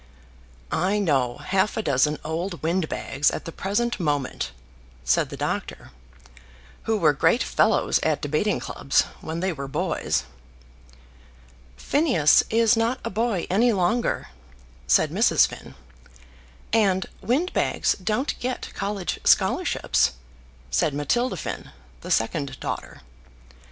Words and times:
"I 0.71 0.97
know 0.97 1.37
half 1.37 1.77
a 1.77 1.83
dozen 1.83 2.17
old 2.25 2.63
windbags 2.63 3.29
at 3.29 3.45
the 3.45 3.51
present 3.51 3.99
moment," 3.99 4.49
said 5.03 5.29
the 5.29 5.37
doctor, 5.37 5.91
"who 6.89 6.97
were 6.97 7.13
great 7.13 7.43
fellows 7.43 7.99
at 8.01 8.19
debating 8.19 8.59
clubs 8.59 9.03
when 9.21 9.41
they 9.41 9.53
were 9.53 9.67
boys." 9.67 10.23
"Phineas 11.77 12.43
is 12.49 12.75
not 12.75 12.99
a 13.05 13.11
boy 13.11 13.45
any 13.47 13.71
longer," 13.73 14.29
said 14.87 15.11
Mrs. 15.11 15.45
Finn. 15.45 15.75
"And 16.73 17.05
windbags 17.21 17.95
don't 18.03 18.39
get 18.39 18.73
college 18.73 19.19
scholarships," 19.23 20.13
said 20.71 20.95
Matilda 20.95 21.37
Finn, 21.37 21.69
the 21.99 22.09
second 22.09 22.59
daughter. 22.59 23.01